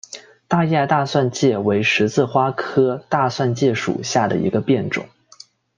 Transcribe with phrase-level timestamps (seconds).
[0.47, 5.07] 大叶大蒜芥为十字花科大蒜芥属下的一个变种。